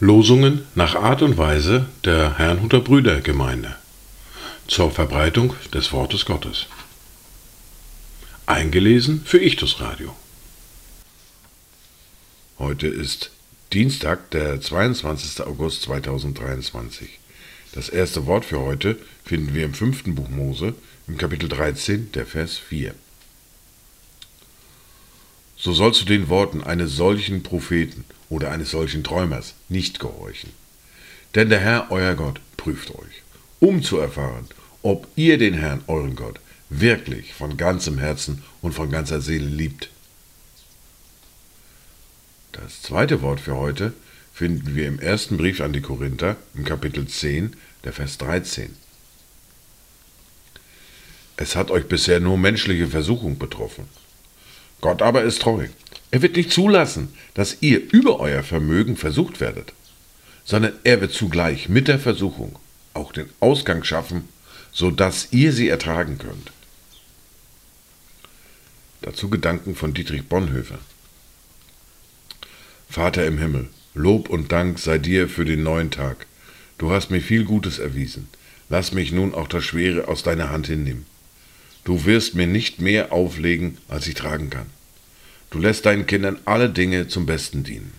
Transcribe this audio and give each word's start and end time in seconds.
Losungen 0.00 0.66
nach 0.74 0.94
Art 0.94 1.22
und 1.22 1.36
Weise 1.38 1.86
der 2.04 2.38
Herrnhuter 2.38 2.80
Brüdergemeinde 2.80 3.76
zur 4.66 4.90
Verbreitung 4.90 5.54
des 5.72 5.92
Wortes 5.92 6.24
Gottes. 6.24 6.66
Eingelesen 8.46 9.22
für 9.24 9.38
Ichtus 9.38 9.80
Radio. 9.80 10.16
Heute 12.58 12.88
ist 12.88 13.30
Dienstag, 13.72 14.30
der 14.30 14.60
22. 14.60 15.46
August 15.46 15.82
2023. 15.82 17.18
Das 17.72 17.88
erste 17.88 18.26
Wort 18.26 18.44
für 18.44 18.60
heute 18.60 18.98
finden 19.24 19.54
wir 19.54 19.64
im 19.64 19.74
fünften 19.74 20.14
Buch 20.14 20.28
Mose, 20.28 20.74
im 21.06 21.18
Kapitel 21.18 21.48
13, 21.48 22.10
der 22.12 22.26
Vers 22.26 22.56
4. 22.56 22.94
So 25.58 25.72
sollst 25.72 26.02
du 26.02 26.04
den 26.04 26.28
Worten 26.28 26.62
eines 26.62 26.94
solchen 26.94 27.42
Propheten 27.42 28.04
oder 28.28 28.52
eines 28.52 28.70
solchen 28.70 29.02
Träumers 29.02 29.54
nicht 29.68 29.98
gehorchen. 29.98 30.50
Denn 31.34 31.50
der 31.50 31.58
Herr, 31.58 31.90
euer 31.90 32.14
Gott, 32.14 32.40
prüft 32.56 32.90
euch, 32.94 33.22
um 33.58 33.82
zu 33.82 33.98
erfahren, 33.98 34.46
ob 34.82 35.08
ihr 35.16 35.36
den 35.36 35.54
Herrn, 35.54 35.82
euren 35.88 36.14
Gott, 36.14 36.38
wirklich 36.70 37.34
von 37.34 37.56
ganzem 37.56 37.98
Herzen 37.98 38.42
und 38.62 38.72
von 38.72 38.90
ganzer 38.90 39.20
Seele 39.20 39.48
liebt. 39.48 39.90
Das 42.52 42.82
zweite 42.82 43.20
Wort 43.20 43.40
für 43.40 43.56
heute 43.56 43.94
finden 44.32 44.76
wir 44.76 44.86
im 44.86 45.00
ersten 45.00 45.36
Brief 45.36 45.60
an 45.60 45.72
die 45.72 45.80
Korinther 45.80 46.36
im 46.54 46.64
Kapitel 46.64 47.06
10, 47.08 47.56
der 47.84 47.92
Vers 47.92 48.18
13. 48.18 48.76
Es 51.36 51.56
hat 51.56 51.70
euch 51.70 51.86
bisher 51.86 52.20
nur 52.20 52.38
menschliche 52.38 52.86
Versuchung 52.86 53.38
betroffen. 53.38 53.84
Gott 54.80 55.02
aber 55.02 55.22
ist 55.22 55.42
treu. 55.42 55.68
Er 56.10 56.22
wird 56.22 56.36
nicht 56.36 56.52
zulassen, 56.52 57.12
dass 57.34 57.58
ihr 57.60 57.92
über 57.92 58.20
euer 58.20 58.42
Vermögen 58.42 58.96
versucht 58.96 59.40
werdet, 59.40 59.72
sondern 60.44 60.72
er 60.84 61.00
wird 61.00 61.12
zugleich 61.12 61.68
mit 61.68 61.88
der 61.88 61.98
Versuchung 61.98 62.58
auch 62.94 63.12
den 63.12 63.28
Ausgang 63.40 63.84
schaffen, 63.84 64.28
so 64.72 64.90
dass 64.90 65.28
ihr 65.32 65.52
sie 65.52 65.68
ertragen 65.68 66.18
könnt. 66.18 66.52
Dazu 69.02 69.28
Gedanken 69.28 69.74
von 69.74 69.94
Dietrich 69.94 70.24
Bonhoeffer. 70.26 70.78
Vater 72.88 73.26
im 73.26 73.38
Himmel, 73.38 73.68
Lob 73.94 74.28
und 74.28 74.50
Dank 74.50 74.78
sei 74.78 74.98
dir 74.98 75.28
für 75.28 75.44
den 75.44 75.62
neuen 75.62 75.90
Tag. 75.90 76.26
Du 76.78 76.90
hast 76.90 77.10
mir 77.10 77.20
viel 77.20 77.44
Gutes 77.44 77.78
erwiesen. 77.78 78.28
Lass 78.68 78.92
mich 78.92 79.12
nun 79.12 79.34
auch 79.34 79.48
das 79.48 79.64
Schwere 79.64 80.08
aus 80.08 80.22
deiner 80.22 80.50
Hand 80.50 80.66
hinnehmen. 80.66 81.06
Du 81.88 82.04
wirst 82.04 82.34
mir 82.34 82.46
nicht 82.46 82.82
mehr 82.82 83.14
auflegen, 83.14 83.78
als 83.88 84.06
ich 84.06 84.14
tragen 84.14 84.50
kann. 84.50 84.66
Du 85.48 85.58
lässt 85.58 85.86
deinen 85.86 86.06
Kindern 86.06 86.38
alle 86.44 86.68
Dinge 86.68 87.08
zum 87.08 87.24
Besten 87.24 87.64
dienen. 87.64 87.94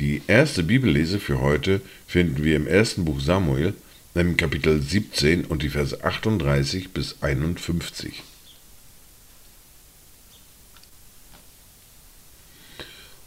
Die 0.00 0.22
erste 0.26 0.64
Bibellese 0.64 1.20
für 1.20 1.40
heute 1.40 1.82
finden 2.08 2.42
wir 2.42 2.56
im 2.56 2.66
ersten 2.66 3.04
Buch 3.04 3.20
Samuel, 3.20 3.74
im 4.16 4.36
Kapitel 4.36 4.82
17 4.82 5.44
und 5.44 5.62
die 5.62 5.68
Verse 5.68 6.02
38 6.02 6.90
bis 6.90 7.22
51. 7.22 8.24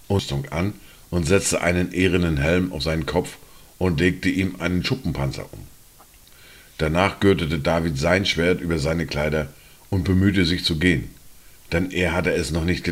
Rüstung 0.09 0.49
an 0.49 0.73
und 1.09 1.25
setzte 1.25 1.61
einen 1.61 1.93
ehernen 1.93 2.35
Helm 2.35 2.73
auf 2.73 2.83
seinen 2.83 3.05
Kopf 3.05 3.37
und 3.77 4.01
legte 4.01 4.27
ihm 4.27 4.57
einen 4.59 4.83
Schuppenpanzer 4.83 5.45
um. 5.53 5.72
Danach 6.77 7.19
gürtete 7.19 7.59
David 7.59 7.97
sein 7.97 8.25
Schwert 8.25 8.61
über 8.61 8.79
seine 8.79 9.05
Kleider 9.05 9.49
und 9.89 10.03
bemühte 10.03 10.45
sich 10.45 10.65
zu 10.65 10.79
gehen, 10.79 11.09
denn 11.71 11.91
er 11.91 12.13
hatte 12.13 12.33
es 12.33 12.51
noch 12.51 12.65
nicht, 12.65 12.91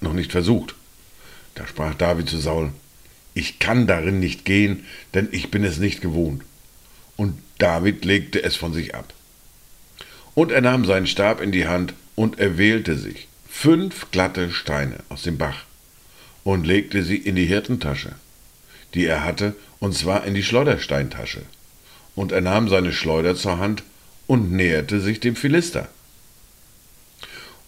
noch 0.00 0.14
nicht 0.14 0.32
versucht. 0.32 0.74
Da 1.54 1.66
sprach 1.66 1.94
David 1.94 2.28
zu 2.28 2.38
Saul, 2.38 2.72
ich 3.34 3.58
kann 3.58 3.86
darin 3.86 4.20
nicht 4.20 4.44
gehen, 4.44 4.84
denn 5.14 5.28
ich 5.30 5.50
bin 5.50 5.64
es 5.64 5.78
nicht 5.78 6.00
gewohnt. 6.00 6.42
Und 7.16 7.38
David 7.58 8.04
legte 8.04 8.42
es 8.42 8.56
von 8.56 8.72
sich 8.72 8.94
ab. 8.94 9.12
Und 10.34 10.52
er 10.52 10.60
nahm 10.60 10.84
seinen 10.84 11.06
Stab 11.06 11.40
in 11.40 11.52
die 11.52 11.66
Hand 11.66 11.94
und 12.14 12.38
erwählte 12.38 12.96
sich 12.96 13.28
fünf 13.48 14.10
glatte 14.10 14.52
Steine 14.52 15.00
aus 15.08 15.22
dem 15.22 15.36
Bach 15.36 15.64
und 16.44 16.66
legte 16.66 17.02
sie 17.02 17.16
in 17.16 17.34
die 17.34 17.46
Hirtentasche, 17.46 18.12
die 18.94 19.04
er 19.04 19.24
hatte, 19.24 19.54
und 19.80 19.94
zwar 19.94 20.24
in 20.24 20.34
die 20.34 20.42
Schleudersteintasche. 20.42 21.42
Und 22.18 22.32
er 22.32 22.40
nahm 22.40 22.68
seine 22.68 22.92
Schleuder 22.92 23.36
zur 23.36 23.58
Hand 23.58 23.84
und 24.26 24.50
näherte 24.50 25.00
sich 25.00 25.20
dem 25.20 25.36
Philister. 25.36 25.86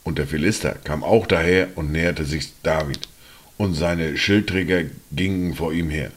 Und 0.02 0.18
der 0.18 0.26
Philister 0.26 0.72
kam 0.72 1.04
auch 1.04 1.28
daher 1.28 1.68
und 1.76 1.92
näherte 1.92 2.24
sich 2.24 2.52
David, 2.64 3.06
und 3.58 3.74
seine 3.74 4.16
Schildträger 4.16 4.86
gingen 5.12 5.54
vor 5.54 5.72
ihm 5.72 5.88
her. 5.88 6.10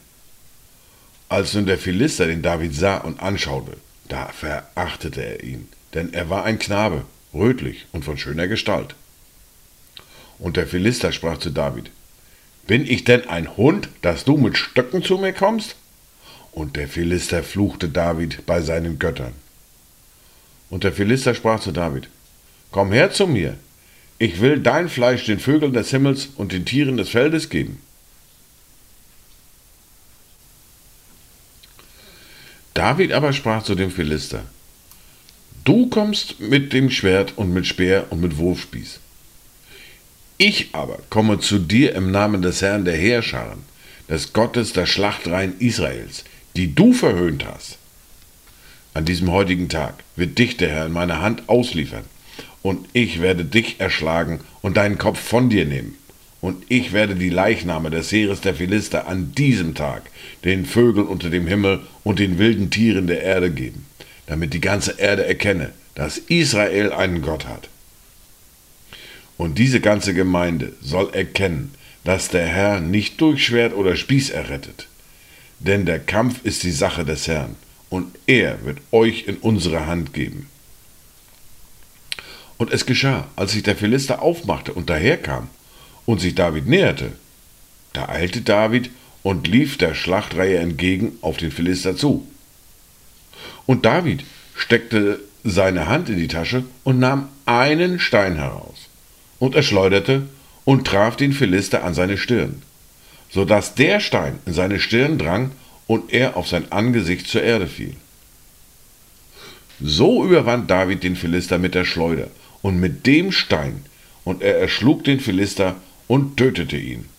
Als 1.29 1.53
nun 1.53 1.67
der 1.67 1.77
Philister 1.77 2.25
den 2.25 2.41
David 2.41 2.73
sah 2.73 2.97
und 2.97 3.19
anschaute, 3.19 3.77
da 4.09 4.29
verachtete 4.29 5.23
er 5.23 5.43
ihn, 5.43 5.67
denn 5.93 6.11
er 6.11 6.31
war 6.31 6.43
ein 6.43 6.57
Knabe, 6.57 7.05
rötlich 7.35 7.85
und 7.91 8.03
von 8.03 8.17
schöner 8.17 8.47
Gestalt. 8.47 8.95
Und 10.39 10.57
der 10.57 10.65
Philister 10.65 11.11
sprach 11.11 11.37
zu 11.37 11.51
David, 11.51 11.91
bin 12.65 12.87
ich 12.87 13.03
denn 13.03 13.29
ein 13.29 13.57
Hund, 13.57 13.89
dass 14.01 14.25
du 14.25 14.37
mit 14.37 14.57
Stöcken 14.57 15.03
zu 15.03 15.19
mir 15.19 15.33
kommst? 15.33 15.75
Und 16.53 16.75
der 16.75 16.87
Philister 16.87 17.43
fluchte 17.43 17.89
David 17.89 18.45
bei 18.45 18.61
seinen 18.61 18.99
Göttern. 18.99 19.33
Und 20.69 20.83
der 20.83 20.93
Philister 20.93 21.35
sprach 21.35 21.59
zu 21.59 21.71
David, 21.71 22.09
Komm 22.71 22.91
her 22.91 23.11
zu 23.11 23.27
mir, 23.27 23.57
ich 24.19 24.39
will 24.39 24.59
dein 24.59 24.89
Fleisch 24.89 25.25
den 25.25 25.39
Vögeln 25.39 25.73
des 25.73 25.89
Himmels 25.89 26.29
und 26.35 26.51
den 26.51 26.65
Tieren 26.65 26.97
des 26.97 27.09
Feldes 27.09 27.49
geben. 27.49 27.79
David 32.73 33.11
aber 33.11 33.33
sprach 33.33 33.63
zu 33.63 33.75
dem 33.75 33.91
Philister, 33.91 34.43
Du 35.63 35.89
kommst 35.89 36.39
mit 36.39 36.73
dem 36.73 36.89
Schwert 36.89 37.33
und 37.37 37.53
mit 37.53 37.65
Speer 37.67 38.07
und 38.09 38.19
mit 38.19 38.37
Wurfspieß. 38.37 38.99
Ich 40.37 40.69
aber 40.73 40.99
komme 41.09 41.39
zu 41.39 41.59
dir 41.59 41.95
im 41.95 42.11
Namen 42.11 42.41
des 42.41 42.61
Herrn 42.61 42.85
der 42.85 42.97
Heerscharen, 42.97 43.63
des 44.09 44.33
Gottes 44.33 44.73
der 44.73 44.85
Schlachtreihen 44.85 45.59
Israels, 45.59 46.25
die 46.55 46.75
du 46.75 46.93
verhöhnt 46.93 47.45
hast. 47.45 47.77
An 48.93 49.05
diesem 49.05 49.31
heutigen 49.31 49.69
Tag 49.69 50.03
wird 50.15 50.37
dich 50.37 50.57
der 50.57 50.69
Herr 50.69 50.85
in 50.85 50.91
meine 50.91 51.19
Hand 51.21 51.49
ausliefern, 51.49 52.05
und 52.61 52.87
ich 52.93 53.21
werde 53.21 53.43
dich 53.43 53.79
erschlagen 53.79 54.39
und 54.61 54.77
deinen 54.77 54.97
Kopf 54.97 55.19
von 55.19 55.49
dir 55.49 55.65
nehmen. 55.65 55.97
Und 56.41 56.63
ich 56.69 56.91
werde 56.93 57.15
die 57.15 57.29
Leichname 57.29 57.89
des 57.89 58.11
Heeres 58.11 58.41
der 58.41 58.55
Philister 58.55 59.07
an 59.07 59.33
diesem 59.33 59.75
Tag 59.75 60.03
den 60.43 60.65
Vögeln 60.65 61.07
unter 61.07 61.29
dem 61.29 61.47
Himmel 61.47 61.81
und 62.03 62.19
den 62.19 62.37
wilden 62.37 62.69
Tieren 62.69 63.07
der 63.07 63.21
Erde 63.21 63.49
geben, 63.49 63.85
damit 64.27 64.53
die 64.53 64.61
ganze 64.61 64.99
Erde 64.99 65.25
erkenne, 65.25 65.71
dass 65.95 66.17
Israel 66.17 66.91
einen 66.91 67.21
Gott 67.21 67.47
hat. 67.47 67.69
Und 69.37 69.57
diese 69.57 69.79
ganze 69.79 70.13
Gemeinde 70.13 70.73
soll 70.81 71.09
erkennen, 71.13 71.73
dass 72.03 72.29
der 72.29 72.45
Herr 72.45 72.79
nicht 72.79 73.19
durch 73.21 73.45
Schwert 73.45 73.73
oder 73.73 73.95
Spieß 73.95 74.29
errettet. 74.29 74.87
Denn 75.63 75.85
der 75.85 75.99
Kampf 75.99 76.43
ist 76.43 76.63
die 76.63 76.71
Sache 76.71 77.05
des 77.05 77.27
Herrn, 77.27 77.55
und 77.89 78.13
er 78.27 78.65
wird 78.65 78.79
euch 78.91 79.27
in 79.27 79.37
unsere 79.37 79.85
Hand 79.85 80.13
geben. 80.13 80.49
Und 82.57 82.71
es 82.71 82.85
geschah, 82.85 83.27
als 83.35 83.53
sich 83.53 83.63
der 83.63 83.75
Philister 83.75 84.21
aufmachte 84.21 84.73
und 84.73 84.89
daherkam 84.89 85.49
und 86.05 86.19
sich 86.19 86.35
David 86.35 86.67
näherte, 86.67 87.13
da 87.93 88.09
eilte 88.09 88.41
David 88.41 88.89
und 89.21 89.47
lief 89.47 89.77
der 89.77 89.95
Schlachtreihe 89.95 90.57
entgegen 90.57 91.13
auf 91.21 91.37
den 91.37 91.51
Philister 91.51 91.95
zu. 91.95 92.27
Und 93.65 93.85
David 93.85 94.23
steckte 94.55 95.21
seine 95.43 95.87
Hand 95.87 96.09
in 96.09 96.17
die 96.17 96.27
Tasche 96.27 96.65
und 96.83 96.99
nahm 96.99 97.29
einen 97.45 97.99
Stein 97.99 98.35
heraus 98.35 98.89
und 99.39 99.55
er 99.55 99.63
schleuderte 99.63 100.23
und 100.65 100.87
traf 100.87 101.15
den 101.15 101.33
Philister 101.33 101.83
an 101.83 101.93
seine 101.93 102.17
Stirn, 102.17 102.61
so 103.33 103.45
dass 103.45 103.73
der 103.73 103.99
Stein 103.99 104.39
in 104.45 104.53
seine 104.53 104.79
Stirn 104.79 105.17
drang 105.17 105.51
und 105.87 106.13
er 106.13 106.37
auf 106.37 106.47
sein 106.47 106.71
Angesicht 106.71 107.27
zur 107.27 107.41
Erde 107.41 107.67
fiel. 107.67 107.95
So 109.81 110.23
überwand 110.23 110.69
David 110.69 111.03
den 111.03 111.15
Philister 111.15 111.57
mit 111.57 111.73
der 111.73 111.83
Schleuder 111.83 112.27
und 112.61 112.79
mit 112.79 113.07
dem 113.07 113.31
Stein, 113.31 113.83
und 114.23 114.41
er 114.41 114.57
erschlug 114.57 115.03
den 115.03 115.19
Philister 115.19 115.75
und 116.07 116.37
tötete 116.37 116.77
ihn. 116.77 117.09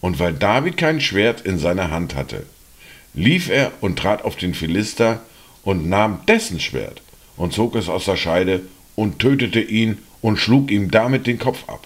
Und 0.00 0.18
weil 0.18 0.32
David 0.32 0.76
kein 0.76 1.00
Schwert 1.00 1.42
in 1.42 1.58
seiner 1.58 1.90
Hand 1.90 2.14
hatte, 2.14 2.46
lief 3.12 3.50
er 3.50 3.72
und 3.80 3.98
trat 3.98 4.24
auf 4.24 4.36
den 4.36 4.54
Philister 4.54 5.20
und 5.64 5.88
nahm 5.88 6.20
dessen 6.28 6.60
Schwert 6.60 7.02
und 7.36 7.52
zog 7.52 7.74
es 7.74 7.88
aus 7.88 8.04
der 8.04 8.16
Scheide 8.16 8.62
und 8.94 9.18
tötete 9.18 9.60
ihn 9.60 9.98
und 10.22 10.38
schlug 10.38 10.70
ihm 10.70 10.90
damit 10.90 11.26
den 11.26 11.38
Kopf 11.38 11.68
ab. 11.68 11.85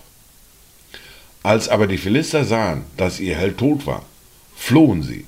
Als 1.43 1.69
aber 1.69 1.87
die 1.87 1.99
Philister 1.99 2.45
sahen, 2.45 2.85
dass 2.97 3.19
ihr 3.19 3.37
Held 3.37 3.59
tot 3.59 3.87
war, 3.87 4.05
flohen 4.55 5.03
sie. 5.03 5.25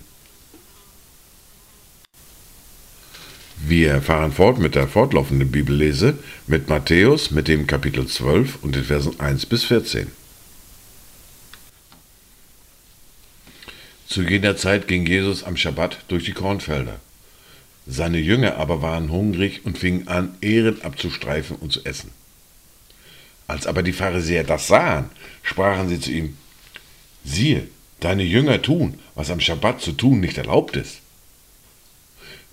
Wir 3.64 4.02
fahren 4.02 4.32
fort 4.32 4.58
mit 4.58 4.74
der 4.74 4.88
fortlaufenden 4.88 5.50
Bibellese 5.50 6.18
mit 6.46 6.68
Matthäus 6.68 7.30
mit 7.30 7.48
dem 7.48 7.66
Kapitel 7.66 8.06
12 8.06 8.58
und 8.62 8.74
den 8.74 8.84
Versen 8.84 9.18
1 9.20 9.46
bis 9.46 9.64
14. 9.64 10.08
Zu 14.06 14.22
jener 14.22 14.56
Zeit 14.56 14.88
ging 14.88 15.06
Jesus 15.06 15.44
am 15.44 15.56
Schabbat 15.56 16.04
durch 16.08 16.24
die 16.24 16.32
Kornfelder. 16.32 17.00
Seine 17.86 18.18
Jünger 18.18 18.56
aber 18.56 18.82
waren 18.82 19.10
hungrig 19.10 19.64
und 19.64 19.78
fingen 19.78 20.06
an, 20.06 20.36
Ehren 20.42 20.82
abzustreifen 20.82 21.56
und 21.56 21.72
zu 21.72 21.84
essen. 21.84 22.10
Als 23.52 23.66
aber 23.66 23.82
die 23.82 23.92
Pharisäer 23.92 24.44
das 24.44 24.66
sahen, 24.66 25.10
sprachen 25.42 25.86
sie 25.90 26.00
zu 26.00 26.10
ihm, 26.10 26.38
siehe, 27.22 27.68
deine 28.00 28.22
Jünger 28.22 28.62
tun, 28.62 28.98
was 29.14 29.28
am 29.28 29.40
Schabbat 29.40 29.82
zu 29.82 29.92
tun 29.92 30.20
nicht 30.20 30.38
erlaubt 30.38 30.74
ist. 30.74 31.00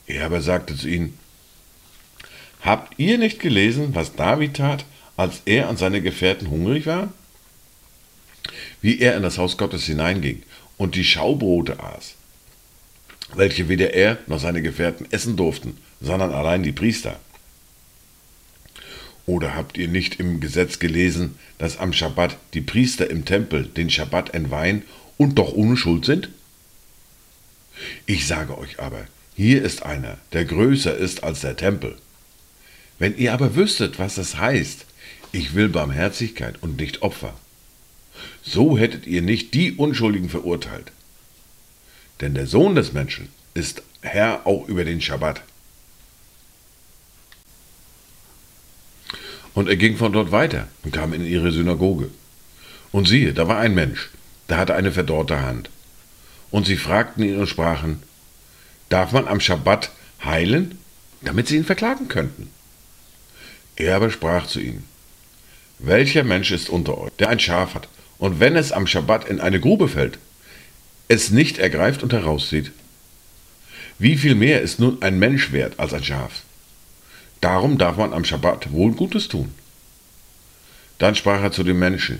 Er 0.07 0.25
aber 0.25 0.41
sagte 0.41 0.75
zu 0.75 0.89
ihnen, 0.89 1.17
Habt 2.59 2.99
ihr 2.99 3.17
nicht 3.17 3.39
gelesen, 3.39 3.95
was 3.95 4.17
David 4.17 4.57
tat, 4.57 4.83
als 5.15 5.41
er 5.45 5.69
und 5.69 5.79
seine 5.79 6.01
Gefährten 6.01 6.49
hungrig 6.49 6.85
waren? 6.85 7.13
Wie 8.81 8.99
er 8.99 9.15
in 9.15 9.23
das 9.23 9.37
Haus 9.37 9.57
Gottes 9.57 9.85
hineinging 9.85 10.43
und 10.75 10.95
die 10.95 11.05
Schaubrote 11.05 11.81
aß, 11.81 12.15
welche 13.35 13.69
weder 13.69 13.93
er 13.93 14.17
noch 14.27 14.41
seine 14.41 14.61
Gefährten 14.61 15.09
essen 15.11 15.37
durften, 15.37 15.77
sondern 16.01 16.33
allein 16.33 16.61
die 16.61 16.73
Priester. 16.73 17.21
Oder 19.29 19.53
habt 19.55 19.77
ihr 19.77 19.87
nicht 19.87 20.19
im 20.19 20.39
Gesetz 20.39 20.79
gelesen, 20.79 21.37
dass 21.59 21.77
am 21.77 21.93
Schabbat 21.93 22.35
die 22.55 22.61
Priester 22.61 23.11
im 23.11 23.25
Tempel 23.25 23.63
den 23.63 23.91
Schabbat 23.91 24.33
entweihen 24.33 24.81
und 25.17 25.37
doch 25.37 25.53
ohne 25.53 25.77
Schuld 25.77 26.03
sind? 26.03 26.29
Ich 28.07 28.25
sage 28.25 28.57
euch 28.57 28.79
aber, 28.79 29.05
hier 29.35 29.61
ist 29.61 29.83
einer, 29.83 30.17
der 30.33 30.45
größer 30.45 30.97
ist 30.97 31.23
als 31.23 31.41
der 31.41 31.55
Tempel. 31.55 31.95
Wenn 32.97 33.15
ihr 33.19 33.31
aber 33.31 33.55
wüsstet, 33.55 33.99
was 33.99 34.17
es 34.17 34.39
heißt, 34.39 34.87
ich 35.31 35.53
will 35.53 35.69
Barmherzigkeit 35.69 36.55
und 36.63 36.79
nicht 36.79 37.03
Opfer, 37.03 37.35
so 38.41 38.79
hättet 38.79 39.05
ihr 39.05 39.21
nicht 39.21 39.53
die 39.53 39.73
Unschuldigen 39.73 40.29
verurteilt. 40.29 40.91
Denn 42.19 42.33
der 42.33 42.47
Sohn 42.47 42.73
des 42.73 42.93
Menschen 42.93 43.29
ist 43.53 43.83
Herr 44.01 44.47
auch 44.47 44.67
über 44.67 44.85
den 44.85 45.01
Schabbat. 45.01 45.43
Und 49.53 49.67
er 49.67 49.75
ging 49.75 49.97
von 49.97 50.13
dort 50.13 50.31
weiter 50.31 50.67
und 50.83 50.93
kam 50.93 51.13
in 51.13 51.25
ihre 51.25 51.51
Synagoge. 51.51 52.09
Und 52.91 53.07
siehe, 53.07 53.33
da 53.33 53.47
war 53.47 53.57
ein 53.57 53.75
Mensch, 53.75 54.09
der 54.47 54.57
hatte 54.57 54.75
eine 54.75 54.91
verdorrte 54.91 55.41
Hand. 55.41 55.69
Und 56.51 56.65
sie 56.65 56.77
fragten 56.77 57.23
ihn 57.23 57.37
und 57.37 57.47
sprachen, 57.47 58.01
darf 58.89 59.11
man 59.11 59.27
am 59.27 59.39
Schabbat 59.39 59.91
heilen, 60.23 60.77
damit 61.21 61.47
sie 61.47 61.57
ihn 61.57 61.65
verklagen 61.65 62.07
könnten. 62.07 62.49
Er 63.75 63.95
aber 63.95 64.09
sprach 64.09 64.47
zu 64.47 64.59
ihnen, 64.59 64.83
welcher 65.79 66.23
Mensch 66.23 66.51
ist 66.51 66.69
unter 66.69 66.97
euch, 66.97 67.11
der 67.19 67.29
ein 67.29 67.39
Schaf 67.39 67.75
hat, 67.75 67.87
und 68.17 68.39
wenn 68.41 68.57
es 68.57 68.73
am 68.73 68.85
Schabbat 68.85 69.29
in 69.29 69.39
eine 69.39 69.61
Grube 69.61 69.87
fällt, 69.87 70.19
es 71.07 71.31
nicht 71.31 71.57
ergreift 71.57 72.03
und 72.03 72.11
herauszieht? 72.11 72.71
Wie 73.97 74.17
viel 74.17 74.35
mehr 74.35 74.61
ist 74.61 74.79
nun 74.79 75.01
ein 75.01 75.19
Mensch 75.19 75.51
wert 75.51 75.79
als 75.79 75.93
ein 75.93 76.03
Schaf? 76.03 76.43
Darum 77.41 77.77
darf 77.77 77.97
man 77.97 78.13
am 78.13 78.25
Schabbat 78.25 78.71
wohl 78.71 78.91
Gutes 78.91 79.27
tun. 79.27 79.53
Dann 80.97 81.15
sprach 81.15 81.41
er 81.41 81.51
zu 81.51 81.63
dem 81.63 81.79
Menschen, 81.79 82.19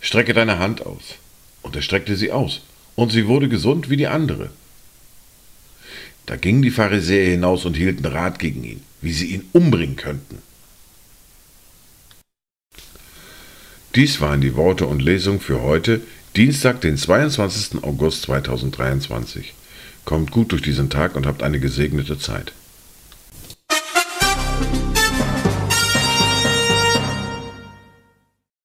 strecke 0.00 0.34
deine 0.34 0.58
Hand 0.58 0.86
aus. 0.86 1.16
Und 1.62 1.74
er 1.74 1.82
streckte 1.82 2.14
sie 2.14 2.30
aus, 2.30 2.60
und 2.94 3.10
sie 3.10 3.26
wurde 3.26 3.48
gesund 3.48 3.88
wie 3.88 3.96
die 3.96 4.06
andere. 4.06 4.50
Da 6.26 6.36
gingen 6.36 6.62
die 6.62 6.70
Pharisäer 6.70 7.30
hinaus 7.30 7.64
und 7.64 7.74
hielten 7.74 8.04
Rat 8.04 8.38
gegen 8.38 8.64
ihn, 8.64 8.82
wie 9.00 9.12
sie 9.12 9.26
ihn 9.26 9.48
umbringen 9.52 9.96
könnten. 9.96 10.38
Dies 13.94 14.20
waren 14.20 14.40
die 14.40 14.56
Worte 14.56 14.86
und 14.86 15.00
Lesung 15.00 15.40
für 15.40 15.62
heute, 15.62 16.02
Dienstag, 16.36 16.80
den 16.80 16.96
22. 16.96 17.82
August 17.84 18.22
2023. 18.22 19.54
Kommt 20.04 20.32
gut 20.32 20.52
durch 20.52 20.62
diesen 20.62 20.90
Tag 20.90 21.14
und 21.16 21.26
habt 21.26 21.42
eine 21.42 21.60
gesegnete 21.60 22.18
Zeit. 22.18 22.52
love. 24.60 24.93